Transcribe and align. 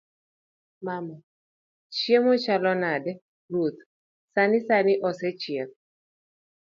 mama; 0.85 1.15
chiemo 1.95 2.33
chalo 2.43 2.71
nade? 2.83 3.11
ruoth; 3.51 3.79
sani 4.33 4.59
sani 4.67 4.93
osechiek 5.07 5.69